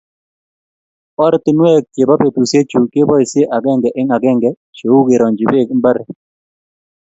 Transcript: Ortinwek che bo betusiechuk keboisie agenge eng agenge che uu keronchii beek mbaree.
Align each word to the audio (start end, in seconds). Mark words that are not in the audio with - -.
Ortinwek 1.25 1.85
che 1.93 2.01
bo 2.07 2.15
betusiechuk 2.21 2.85
keboisie 2.93 3.49
agenge 3.57 3.89
eng 3.99 4.11
agenge 4.17 4.49
che 4.75 4.85
uu 4.93 5.07
keronchii 5.07 5.49
beek 5.51 5.69
mbaree. 5.79 6.09